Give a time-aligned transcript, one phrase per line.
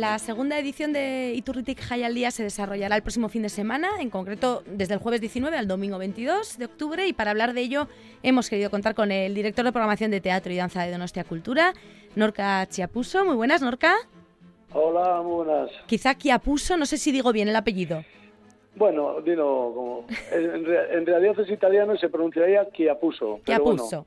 [0.00, 4.00] La segunda edición de Iturritic Jai al Día se desarrollará el próximo fin de semana,
[4.00, 7.60] en concreto desde el jueves 19 al domingo 22 de octubre, y para hablar de
[7.60, 7.86] ello
[8.22, 11.74] hemos querido contar con el director de programación de teatro y danza de Donostia Cultura,
[12.16, 13.26] Norca Chiapuso.
[13.26, 13.94] Muy buenas, Norca.
[14.72, 15.70] Hola, muy buenas.
[15.84, 18.02] Quizá Chiapuso, no sé si digo bien el apellido.
[18.76, 20.06] Bueno, dilo como.
[20.32, 23.40] En, realidad es italiano y se pronunciaría Chiapuso.
[23.44, 23.86] Chiapuso.
[23.86, 24.06] Bueno,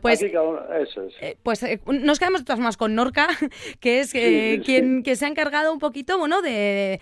[0.00, 3.28] pues, eh, pues eh, nos quedamos de más con Norca,
[3.80, 7.00] que es eh, quien que se ha encargado un poquito, bueno, de,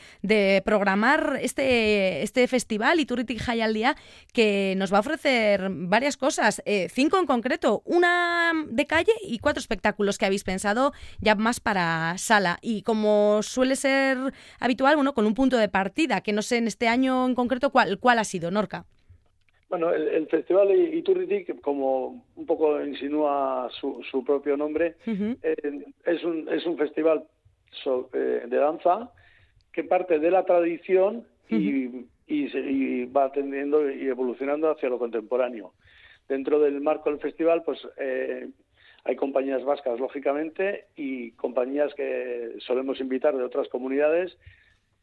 [0.65, 3.97] programar este, este festival Iturritic High al día,
[4.33, 9.61] que nos va a ofrecer varias cosas, cinco en concreto, una de calle y cuatro
[9.61, 12.59] espectáculos que habéis pensado ya más para sala.
[12.61, 14.19] Y como suele ser
[14.61, 17.71] habitual, bueno, con un punto de partida, que no sé en este año en concreto
[17.71, 18.85] cuál, cuál ha sido, Norca.
[19.69, 26.49] Bueno, el, Festival Iturritic, como un poco insinúa su, su propio nombre, eh, es, un,
[26.49, 27.25] es un festival
[28.15, 29.13] eh, de danza
[29.71, 35.75] que parte de la tradición y, y, va atendiendo y evolucionando hacia lo contemporáneo.
[36.29, 38.49] Dentro del marco del festival, pues eh,
[39.05, 44.37] hay compañías vascas, lógicamente, y compañías que solemos invitar de otras comunidades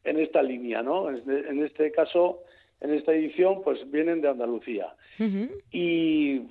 [0.04, 1.08] en esta línea, ¿no?
[1.10, 2.42] En este caso,
[2.80, 4.94] en esta edición pues vienen de Andalucía.
[5.70, 6.42] y,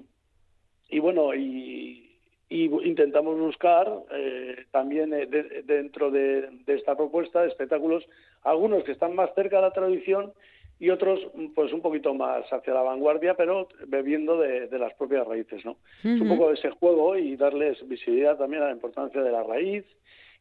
[0.90, 2.02] y bueno, y,
[2.50, 5.26] intentamos buscar eh, también eh,
[5.66, 8.04] dentro de, esta propuesta de espectáculos
[8.44, 10.32] algunos que están más cerca de la tradición
[10.80, 11.20] y otros
[11.56, 15.78] pues un poquito más hacia la vanguardia, pero bebiendo de, las propias raíces, ¿no?
[16.04, 19.44] Es un poco de ese juego y darles visibilidad también a la importancia de la
[19.44, 19.86] raíz,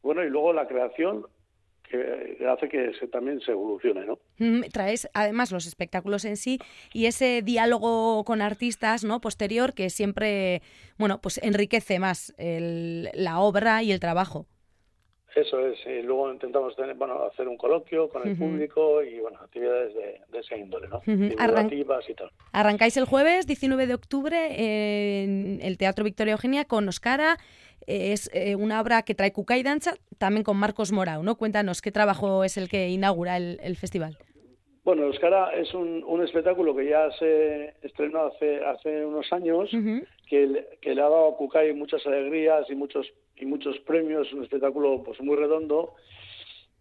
[0.02, 1.24] bueno, y luego la creación
[1.98, 4.18] que hace que se, también se evolucione, ¿no?
[4.38, 6.58] Mm, traes además los espectáculos en sí
[6.92, 9.20] y ese diálogo con artistas, ¿no?
[9.20, 10.62] Posterior que siempre,
[10.98, 14.46] bueno, pues enriquece más la obra y el trabajo.
[15.34, 19.40] Eso es, y luego intentamos tener, bueno, hacer un coloquio con el público y bueno,
[19.40, 21.02] actividades de, de ese índole, ¿no?
[21.04, 22.30] Divulgativas y tal.
[22.52, 27.38] Arrancáis el jueves 19 de octubre en el Teatro Victoria Eugenia con Oscara.
[27.86, 31.36] Es eh, una obra que trae Cuca y Danza, también con Marcos Morao, ¿no?
[31.36, 34.16] Cuéntanos, ¿qué trabajo es el que inaugura el, festival?
[34.84, 39.70] Bueno, Oscara es un, un, espectáculo que ya se estrenó hace, hace unos años,
[40.28, 43.06] que, que, le ha dado a Cucay muchas alegrías y muchos
[43.36, 45.94] y muchos premios, un espectáculo pues muy redondo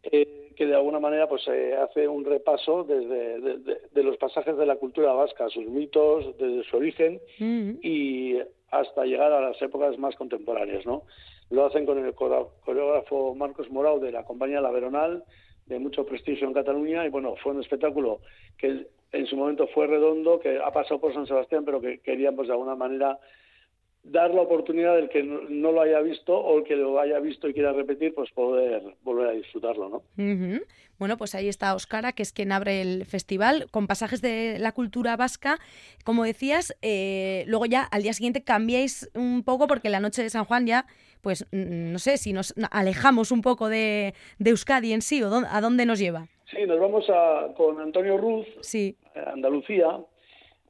[0.03, 4.65] eh, que de alguna manera pues eh, hace un repaso desde de, los pasajes de
[4.65, 7.71] la cultura vasca, sus mitos, desde su origen mm.
[7.81, 8.37] y
[8.69, 11.03] hasta llegar a las épocas más contemporáneas, ¿no?
[11.49, 15.23] Lo hacen con el coreógrafo Marcos Morao de la compañía La Veronal,
[15.67, 18.19] de mucho prestigio en Cataluña y bueno, fue un espectáculo
[18.57, 22.35] que en su momento fue redondo, que ha pasado por San Sebastián, pero que querían
[22.35, 23.19] pues de alguna manera
[24.03, 27.47] dar la oportunidad del que no, lo haya visto o el que lo haya visto
[27.47, 30.03] y quiera repetir, pues poder volver a disfrutarlo, ¿no?
[30.99, 34.73] Bueno, pues ahí está Oscara, que es quien abre el festival con pasajes de la
[34.73, 35.57] cultura vasca.
[36.05, 40.29] Como decías, eh, luego ya al día siguiente cambiáis un poco porque la noche de
[40.29, 40.85] San Juan ya,
[41.21, 44.13] pues no sé, si nos alejamos un poco de,
[44.43, 46.27] Euskadi en sí o a dónde nos lleva.
[46.51, 48.95] Sí, nos vamos a, con Antonio Ruz, sí.
[49.15, 49.99] Andalucía,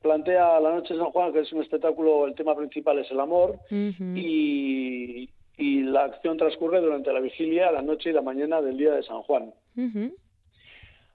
[0.03, 3.19] plantea La Noche de San Juan, que es un espectáculo, el tema principal es el
[3.19, 8.94] amor, y, la acción transcurre durante la vigilia, la noche y la mañana del día
[8.94, 9.53] de San Juan.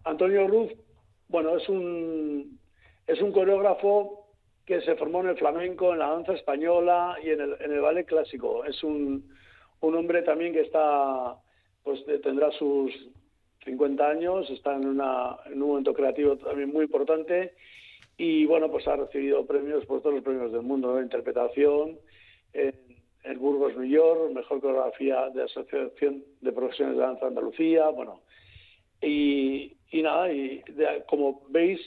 [0.05, 0.71] Antonio Ruz,
[1.29, 2.59] bueno, es un,
[3.07, 4.27] es un coreógrafo
[4.65, 7.81] que se formó en el flamenco, en la danza española y en el, en el
[7.81, 8.65] ballet clásico.
[8.65, 9.29] Es un,
[9.81, 11.37] un hombre también que está,
[11.83, 12.93] pues tendrá sus
[13.65, 17.55] 50 años, está en, una, en un momento creativo también muy importante
[18.19, 21.97] y bueno, pues ha recibido premios por todos los premios del mundo, de interpretación,
[22.53, 22.75] en
[23.23, 28.23] el Burgos New York, mejor coreografía de Asociación de Profesiones de Danza Andalucía, bueno,
[29.01, 30.63] y, y nada, y
[31.07, 31.81] como veis,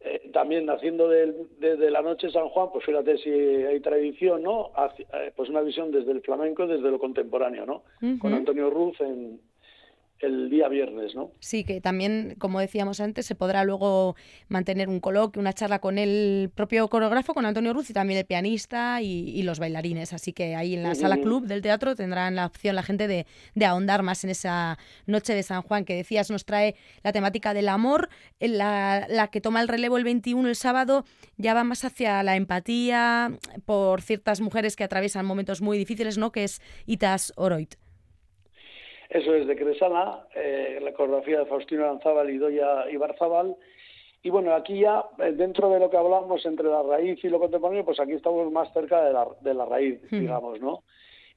[0.00, 4.72] eh, también naciendo desde la noche de San Juan, pues fíjate si hay tradición, ¿no?
[4.98, 7.84] Eh, pues una visión desde el flamenco, desde lo contemporáneo, ¿no?
[8.18, 9.40] Con Antonio Ruz en,
[10.20, 11.32] el día viernes, ¿no?
[11.40, 14.16] Sí, que también, como decíamos antes, se podrá luego
[14.48, 18.26] mantener un coloquio, una charla con el propio coreógrafo, con Antonio Ruz y también el
[18.26, 20.12] pianista y, los bailarines.
[20.12, 23.26] Así que ahí en la sala club del teatro tendrán la opción la gente de,
[23.64, 27.68] ahondar más en esa noche de San Juan que decías nos trae la temática del
[27.68, 28.08] amor,
[28.38, 31.04] la, la que toma el relevo el 21 el sábado
[31.36, 33.32] ya va más hacia la empatía
[33.64, 36.32] por ciertas mujeres que atraviesan momentos muy difíciles, ¿no?
[36.32, 37.79] Que es Itas Oroit.
[39.10, 43.56] Eso es de Cresana, eh, la coreografía de Faustino Lanzábal y Doya Ibarzábal.
[44.22, 47.40] Y bueno, aquí ya, eh, dentro de lo que hablamos entre la raíz y lo
[47.40, 50.84] contemporáneo, pues aquí estamos más cerca de la, de la raíz, digamos, ¿no?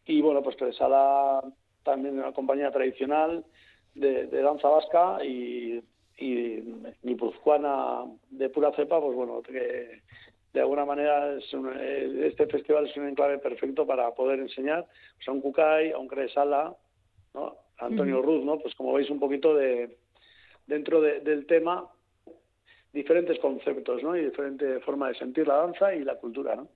[0.05, 1.41] Y bueno, pues Cresala
[1.81, 3.43] también una compañía tradicional
[3.95, 5.81] de, danza vasca y,
[6.17, 6.59] y
[7.01, 10.01] guipuzcoana de pura cepa, pues bueno, que
[10.53, 14.85] de alguna manera es eh, este festival es un enclave perfecto para poder enseñar
[15.15, 16.75] pues, a un Kukai, a un Cresala,
[17.33, 17.62] ¿no?
[17.79, 18.59] Antonio Ruz, ¿no?
[18.59, 19.97] Pues como veis un poquito de
[20.67, 21.89] dentro del tema
[22.94, 24.16] diferentes conceptos ¿no?
[24.16, 26.56] y diferente forma de sentir la danza y la cultura.
[26.56, 26.68] ¿no?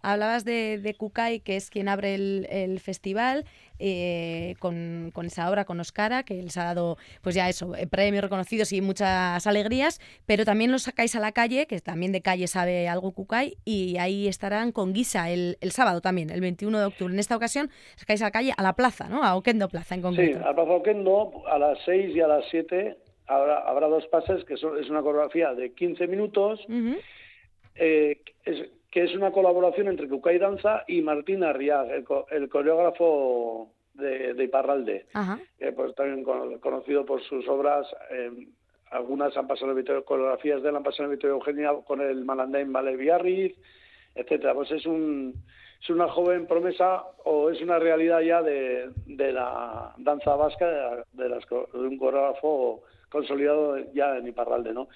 [0.00, 3.44] Hablabas de, de, Kukai, que es quien abre el, festival,
[3.80, 7.88] eh, con, con, esa obra, con Oscara, que les ha dado, pues ya eso, eh,
[7.88, 12.22] premios reconocidos y muchas alegrías, pero también los sacáis a la calle, que también de
[12.22, 16.78] calle sabe algo Kukai, y ahí estarán con Guisa el, el sábado también, el 21
[16.78, 17.12] de octubre.
[17.12, 19.24] En esta ocasión sacáis a la calle, a la plaza, ¿no?
[19.24, 20.38] A Oquendo Plaza en concreto.
[20.38, 24.44] Sí, a Plaza Oquendo, a las 6 y a las 7 habrá, habrá dos pases,
[24.44, 26.60] que es una coreografía de 15 minutos,
[27.74, 28.20] eh,
[28.90, 35.06] que es una colaboración entre Kukai Danza y Martín Arriag, el, coreógrafo de, Iparralde,
[35.74, 36.24] pues también
[36.60, 37.86] conocido por sus obras.
[38.10, 38.48] Eh,
[38.90, 42.70] algunas han pasado en coreografías de él han pasado en el Eugenia con el Malandain
[42.70, 43.56] Vale Villarriz,
[44.14, 44.54] etcétera.
[44.54, 45.34] Pues es un
[45.80, 51.04] es una joven promesa o es una realidad ya de, de la danza vasca, de,
[51.24, 52.82] de, de un coreógrafo
[53.12, 54.88] consolidado ya en Iparralde, ¿no?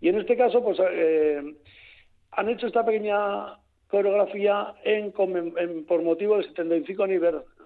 [0.00, 1.40] Y en este caso, pues eh,
[2.32, 3.56] han hecho esta pequeña
[3.88, 7.04] coreografía en, por motivo del 75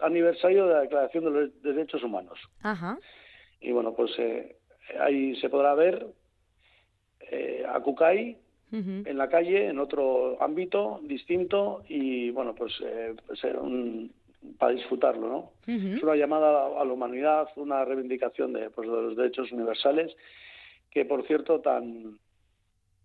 [0.03, 2.39] aniversario de la Declaración de los Derechos Humanos.
[2.63, 2.99] Ajá.
[3.61, 4.57] Y bueno, pues eh,
[5.01, 6.07] ahí se podrá ver
[7.31, 8.39] eh, a Kukai
[8.73, 12.73] en la calle, en otro ámbito distinto, y bueno, pues,
[13.25, 14.13] pues un,
[14.59, 15.51] para disfrutarlo, ¿no?
[15.67, 20.15] Es una llamada a la humanidad, una reivindicación de, pues, de los derechos universales,
[20.91, 22.19] que por cierto tan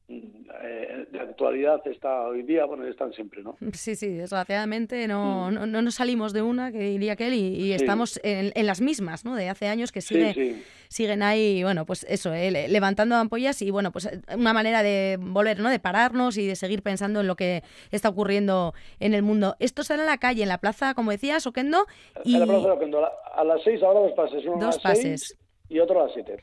[0.10, 3.56] eh, de actualidad está hoy día, bueno, están siempre, ¿no?
[3.74, 5.54] Sí, sí, desgraciadamente no, mm.
[5.54, 8.82] no, no, nos salimos de una, que diría aquel, y, y estamos en, en, las
[8.82, 9.36] mismas, ¿no?
[9.36, 13.92] De hace años que sigue, siguen ahí, bueno, pues eso, eh, levantando ampollas y, bueno,
[13.92, 15.70] pues eh, una manera de volver, ¿no?
[15.70, 17.62] De pararnos y de seguir pensando en lo que
[17.92, 19.56] está ocurriendo en el mundo.
[19.60, 21.86] Esto será en la calle, en la plaza, como decías, Oquendo.
[22.24, 22.34] Y...
[22.34, 24.44] En la plaza de Oquendo, a las seis ahora dos pases.
[24.46, 25.38] Uno dos pases
[25.70, 26.38] y otro a las 7.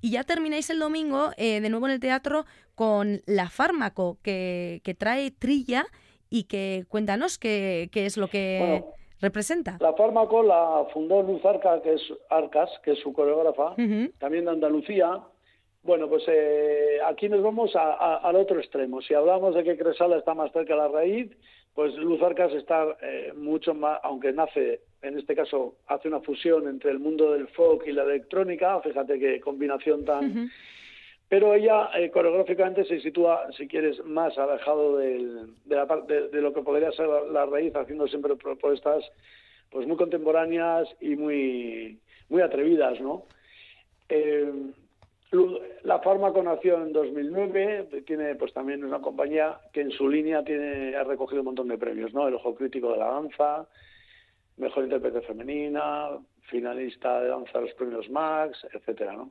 [0.00, 4.80] Y ya termináis el domingo eh, de nuevo en el teatro con La Fármaco, que,
[4.82, 5.84] que trae Trilla
[6.30, 8.82] y que cuéntanos qué, qué es lo que
[9.20, 9.76] representa.
[9.80, 13.76] La Fármaco la fundó Luz Arca, que es Arcas, que es su coreógrafa,
[14.18, 15.20] también de Andalucía.
[15.82, 19.00] Bueno, pues eh, aquí nos vamos al otro extremo.
[19.02, 21.30] Si hablamos de que Cresala está más cerca de la raíz,
[21.74, 26.68] pues Luz Arcas está eh, mucho más, aunque nace en este caso hace una fusión
[26.68, 30.50] entre el mundo del folk y la electrónica, fíjate qué combinación tan...
[31.28, 36.52] Pero ella eh, coreográficamente se sitúa, si quieres, más alejado de, la parte de, lo
[36.52, 39.02] que podría ser la, raíz, haciendo siempre propuestas
[39.70, 41.98] pues muy contemporáneas y muy,
[42.28, 43.24] muy atrevidas, ¿no?
[44.10, 44.52] Eh,
[45.84, 50.94] la Fármaco nació en 2009, tiene pues también una compañía que en su línea tiene
[50.94, 52.28] ha recogido un montón de premios, ¿no?
[52.28, 53.66] El Ojo Crítico de la Danza,
[54.58, 56.10] mejor intérprete femenina,
[56.42, 59.30] finalista de danza de los premios Max, etcétera, ¿no?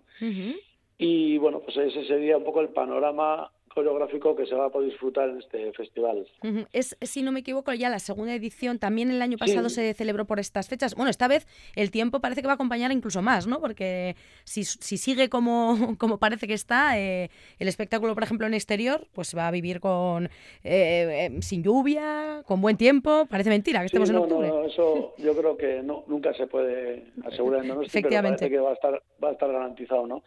[0.98, 4.89] Y bueno, pues ese sería un poco el panorama coreográfico que se va a poder
[4.89, 6.27] disfrutar en este festival.
[6.73, 10.25] Es, si no me equivoco, ya la segunda edición, también el año pasado se celebró
[10.25, 10.95] por estas fechas.
[10.95, 13.59] Bueno, esta vez el tiempo parece que va a acompañar incluso más, ¿no?
[13.59, 18.53] Porque si, si sigue como, como parece que está, eh, el espectáculo, por ejemplo, en
[18.53, 20.29] exterior, pues va a vivir con eh,
[20.63, 23.25] eh, sin lluvia, con buen tiempo.
[23.29, 24.47] Parece mentira que estemos en octubre.
[24.47, 27.81] No, eso yo creo que no, nunca se puede asegurar, ¿no?
[27.81, 28.47] Efectivamente.
[28.47, 30.23] Pero parece que va a estar, va a estar garantizado, ¿no?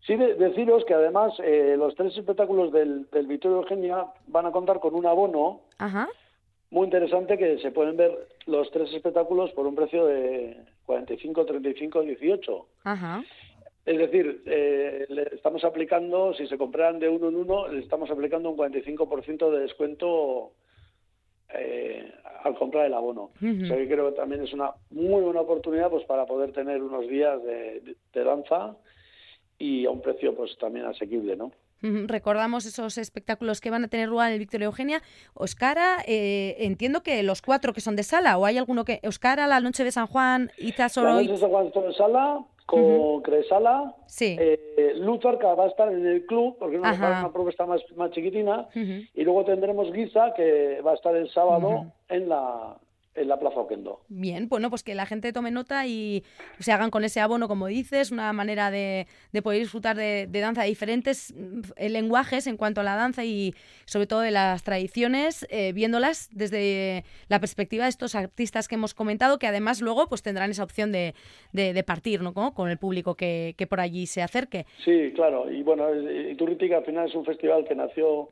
[0.00, 4.80] Sí, deciros que además eh, los tres espectáculos del, del Vittorio Eugenia van a contar
[4.80, 5.62] con un abono
[6.70, 12.02] muy interesante que se pueden ver los tres espectáculos por un precio de 45, 35,
[12.02, 12.66] 18.
[12.84, 13.24] Ajá.
[13.86, 18.10] Es decir, eh, le estamos aplicando, si se compraran de uno en uno, le estamos
[18.10, 20.52] aplicando un 45% de descuento
[21.54, 22.12] eh,
[22.44, 23.30] al comprar el abono.
[23.40, 26.82] O sea que creo que también es una muy buena oportunidad pues para poder tener
[26.82, 28.76] unos días de danza
[29.58, 31.52] y a un precio pues también asequible, ¿no?
[31.80, 35.00] Recordamos esos espectáculos que van a tener lugar en el Victoria Eugenia.
[35.34, 39.00] Oscara, eh, entiendo que los cuatro que son de sala, o hay alguno que.
[39.04, 41.10] Oscara, La Noche de San Juan, Iza Solo.
[41.10, 43.94] La Noche de San Juan de sala, con Cresala.
[44.06, 44.36] Sí.
[44.40, 48.68] Eh, Luzarca va a estar en el club, porque es una, propuesta más, más chiquitina.
[48.74, 52.76] Y luego tendremos Guiza, que va a estar el sábado en la
[53.14, 54.00] en la Plaza Oquendo.
[54.08, 56.24] Bien, bueno, pues que la gente tome nota y
[56.58, 59.06] se hagan con ese abono, como dices, una manera de,
[59.42, 63.54] poder disfrutar de, danza de diferentes mm, lenguajes en cuanto a la danza y
[63.86, 68.94] sobre todo de las tradiciones, eh, viéndolas desde la perspectiva de estos artistas que hemos
[68.94, 71.14] comentado, que además luego pues tendrán esa opción de,
[71.52, 72.32] de, partir ¿no?
[72.32, 74.66] con el público que, que, por allí se acerque.
[74.84, 78.30] Sí, claro, y bueno, Iturritica al final es un festival que nació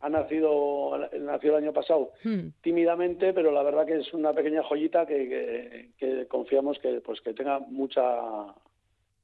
[0.00, 2.48] ha nacido, nació el año pasado hmm.
[2.60, 7.32] tímidamente, pero la verdad que es una pequeña joyita que, que, confiamos que pues que
[7.32, 8.02] tenga mucha,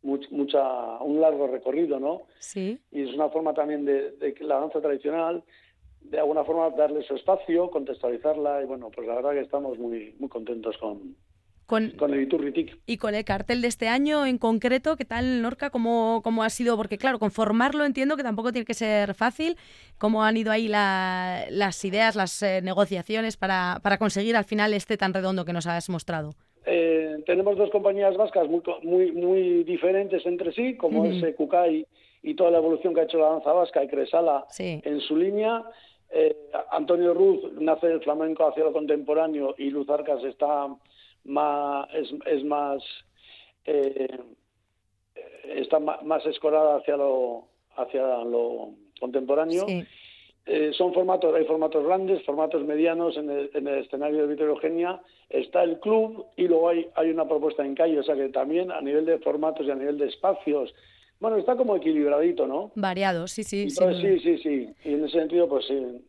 [0.03, 2.23] mucha un largo recorrido, ¿no?
[2.39, 2.79] Sí.
[2.91, 5.45] Y es una forma también de, de la danza tradicional
[6.01, 10.15] de alguna forma darle su espacio, contextualizarla y bueno, pues la verdad que estamos muy
[10.19, 11.17] muy contentos con,
[11.67, 12.79] con, el Iturritic.
[12.87, 15.71] Y con el cartel de este año en concreto, ¿qué tal, Norca?
[15.71, 16.77] ¿Cómo, ¿Cómo ha sido?
[16.77, 19.57] Porque claro, conformarlo entiendo que tampoco tiene que ser fácil.
[19.99, 24.97] ¿Cómo han ido ahí las ideas, las eh, negociaciones para, para conseguir al final este
[24.97, 26.33] tan redondo que nos has mostrado?
[26.67, 31.87] Eh, tenemos dos compañías vascas muy, muy, muy diferentes entre sí, como es eh, Kukai
[32.23, 35.65] y toda la evolución que ha hecho la danza vasca y Cresala en su línea.
[36.71, 40.69] Antonio Ruz nace del flamenco hacia lo contemporáneo y Luz Arcas está
[41.25, 42.83] más, es, es más
[43.65, 44.19] eh,
[45.45, 49.67] está más escorada hacia lo hacia lo contemporáneo.
[50.45, 54.49] Eh, son formatos, hay formatos grandes, formatos medianos en el, en el escenario de Víctor
[54.49, 55.01] Eugenia,
[55.31, 58.73] está el club y luego hay, hay una propuesta en calle, o sea que también
[58.73, 60.75] a nivel de formatos y a nivel de espacios,
[61.21, 62.73] bueno, está como equilibradito, ¿no?
[62.75, 63.71] Variado, sí, sí.
[63.71, 64.69] sí, sí, sí.
[64.85, 66.05] Y en ese sentido, pues sí,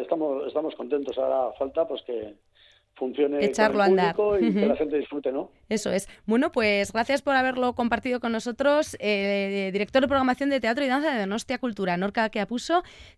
[0.00, 1.16] estamos, estamos contentos.
[1.16, 2.34] Ahora falta pues que,
[2.94, 4.14] funcione Echarlo a andar.
[4.40, 5.50] y que la gente disfrute, ¿no?
[5.68, 6.08] Eso es.
[6.26, 10.88] Bueno, pues gracias por haberlo compartido con nosotros, eh, director de programación de teatro y
[10.88, 12.42] danza de Donostia Cultura, Norca que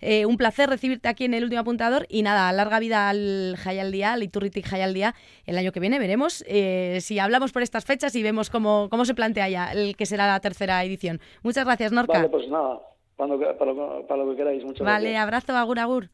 [0.01, 3.57] Eh, un placer recibirte aquí en el último apuntador y nada, larga vida al
[3.91, 5.15] Día, al Iturritic Día
[5.47, 5.99] el año que viene.
[5.99, 9.97] Veremos eh, si hablamos por estas fechas y vemos cómo, cómo se plantea ya el
[9.97, 11.21] que será la tercera edición.
[11.43, 12.19] Muchas gracias, Norca.
[12.19, 12.81] Vale, pues nada,
[13.17, 13.47] para lo que,
[14.09, 14.65] para lo, que queráis.
[14.65, 16.09] Muchas vale, abrazo, agur, agur.